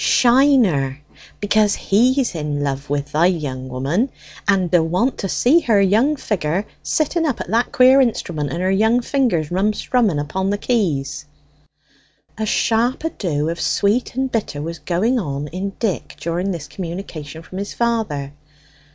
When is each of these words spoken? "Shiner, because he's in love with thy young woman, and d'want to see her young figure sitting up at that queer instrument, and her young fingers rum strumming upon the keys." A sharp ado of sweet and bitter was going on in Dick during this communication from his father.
"Shiner, 0.03 0.99
because 1.39 1.75
he's 1.75 2.33
in 2.33 2.63
love 2.63 2.89
with 2.89 3.11
thy 3.11 3.27
young 3.27 3.69
woman, 3.69 4.09
and 4.47 4.71
d'want 4.71 5.19
to 5.19 5.29
see 5.29 5.59
her 5.59 5.79
young 5.79 6.15
figure 6.15 6.65
sitting 6.81 7.23
up 7.23 7.39
at 7.39 7.49
that 7.49 7.71
queer 7.71 8.01
instrument, 8.01 8.49
and 8.51 8.63
her 8.63 8.71
young 8.71 9.01
fingers 9.01 9.51
rum 9.51 9.73
strumming 9.75 10.17
upon 10.17 10.49
the 10.49 10.57
keys." 10.57 11.27
A 12.35 12.47
sharp 12.47 13.03
ado 13.03 13.47
of 13.49 13.61
sweet 13.61 14.15
and 14.15 14.31
bitter 14.31 14.59
was 14.59 14.79
going 14.79 15.19
on 15.19 15.47
in 15.49 15.73
Dick 15.77 16.15
during 16.19 16.49
this 16.49 16.67
communication 16.67 17.43
from 17.43 17.59
his 17.59 17.75
father. 17.75 18.33